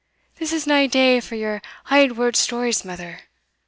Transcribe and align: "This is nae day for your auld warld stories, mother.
"This 0.37 0.51
is 0.51 0.65
nae 0.65 0.87
day 0.87 1.19
for 1.19 1.35
your 1.35 1.61
auld 1.91 2.13
warld 2.13 2.35
stories, 2.35 2.83
mother. 2.83 3.19